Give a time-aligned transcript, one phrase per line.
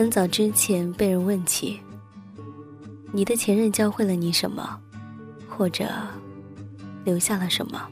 [0.00, 1.78] 很早之前被人问起，
[3.12, 4.80] 你的前任教会了你什么，
[5.46, 5.90] 或者
[7.04, 7.86] 留下了什么？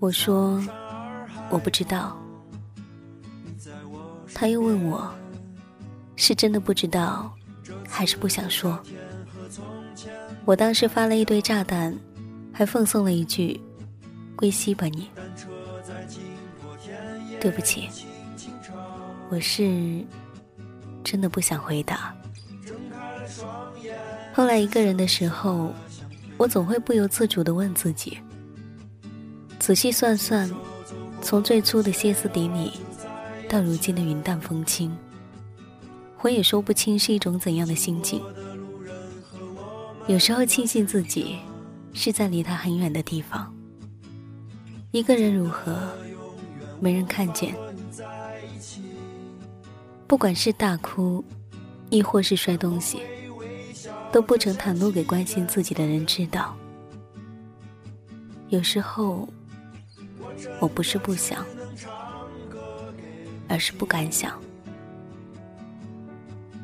[0.00, 0.60] 我说
[1.50, 2.18] 我不知道。
[4.34, 5.08] 他又问我，
[6.16, 7.32] 是真的不知道，
[7.88, 8.76] 还是不想说？
[10.44, 11.96] 我当时发了一堆炸弹，
[12.52, 13.60] 还奉送了一句
[14.34, 15.08] “归西吧你”。
[17.40, 17.88] 对不起，
[19.30, 20.04] 我是
[21.04, 22.12] 真的不想回答。
[24.32, 25.72] 后来一个人的时候，
[26.36, 28.18] 我总会不由自主地问自己：
[29.60, 30.50] 仔细算算，
[31.22, 32.72] 从最初的歇斯底里。
[33.46, 34.90] 到如今的云淡风轻，
[36.22, 38.20] 我也说不清是一种怎样的心境。
[40.08, 41.38] 有时候庆幸自己
[41.92, 43.54] 是在离他很远的地方，
[44.90, 45.78] 一个人如何，
[46.80, 47.54] 没人看见。
[50.06, 51.24] 不管是大哭，
[51.90, 53.00] 亦或是摔东西，
[54.12, 56.56] 都不曾袒露给关心自己的人知道。
[58.48, 59.28] 有时候，
[60.60, 61.44] 我不是不想。
[63.46, 64.40] 而是不敢想，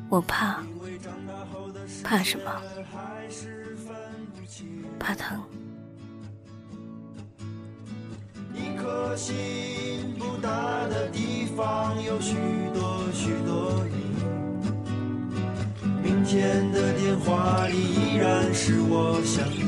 [0.09, 0.63] 我怕，
[2.03, 2.51] 怕什么？
[4.99, 5.39] 怕疼。
[8.55, 12.60] 一颗心不大的地方有许多
[13.21, 13.97] 许多你，
[16.01, 19.61] 明天的电话里依然是我想你。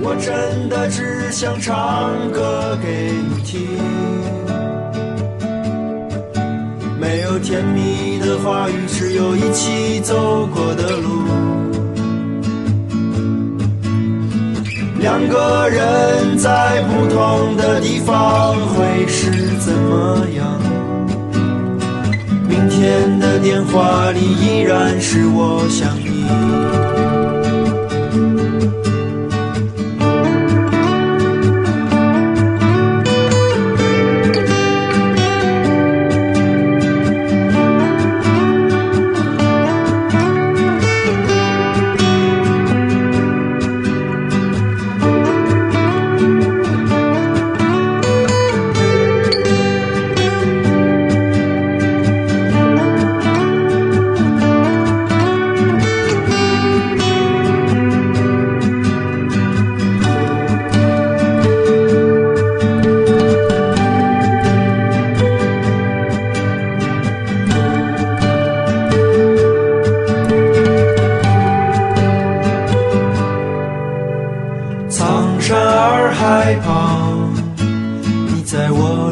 [0.00, 3.60] 我真的只想唱歌给你听，
[7.00, 10.85] 没有甜蜜的话语，只有一起走过的
[15.06, 20.60] 两个人在不同的地方会是怎么样？
[22.48, 26.75] 明天的电话里依然是我想你。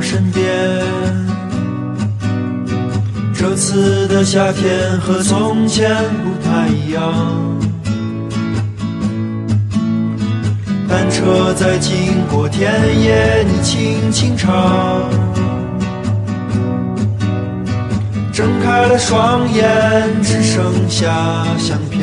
[0.04, 0.44] 身边，
[3.34, 5.90] 这次的夏天和从前
[6.22, 7.00] 不太一样，
[10.86, 12.70] 单车在经过田
[13.00, 14.52] 野，你轻轻唱，
[18.30, 19.66] 睁开了双眼，
[20.22, 21.08] 只剩下
[21.56, 22.02] 相片，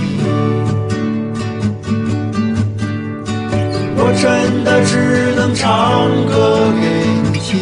[4.63, 6.87] 真的只能唱歌给
[7.23, 7.57] 你听。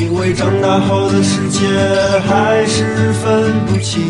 [0.00, 1.60] 因为长大后的世界
[2.26, 4.02] 还是分不清，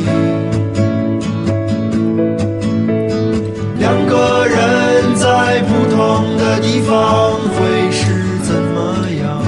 [3.78, 9.44] 两个人在不同的地方会是怎么样？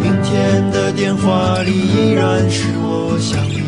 [0.00, 3.66] 明天的电话里依然是我想你。